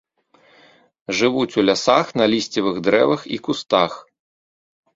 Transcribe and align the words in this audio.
Жывуць 1.19 1.57
у 1.59 1.65
лясах 1.67 2.05
на 2.21 2.25
лісцевых 2.37 2.81
дрэвах 2.89 3.21
і 3.39 3.41
кустах. 3.51 3.93